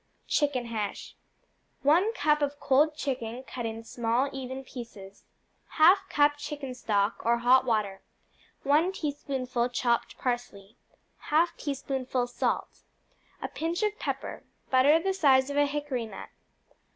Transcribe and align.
Chicken 0.27 0.65
Hash 0.65 1.13
1 1.83 2.15
cup 2.15 2.41
of 2.41 2.59
cold 2.59 2.95
chicken, 2.95 3.43
cut 3.43 3.67
in 3.67 3.83
small, 3.83 4.31
even 4.33 4.63
pieces. 4.63 5.25
1/2 5.77 6.09
cup 6.09 6.37
chicken 6.37 6.73
stock, 6.73 7.21
or 7.23 7.37
hot 7.37 7.65
water. 7.65 8.01
1 8.63 8.93
teaspoonful 8.93 9.69
chopped 9.69 10.17
parsley. 10.17 10.75
1/2 11.29 11.55
teaspoonful 11.55 12.25
salt. 12.25 12.81
A 13.43 13.47
pinch 13.47 13.83
of 13.83 13.99
pepper. 13.99 14.41
Butter 14.71 14.99
the 14.99 15.13
size 15.13 15.51
of 15.51 15.57
a 15.57 15.67
hickory 15.67 16.07
nut. 16.07 16.29